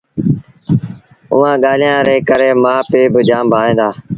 ايٚئآݩ 1.31 1.61
ڳآليٚن 1.63 1.97
ري 2.07 2.17
ڪري 2.29 2.49
مآ 2.63 2.73
پي 2.89 3.01
با 3.13 3.19
جآم 3.29 3.45
ڀائيٚݩ 3.53 3.77
دآ 3.79 3.89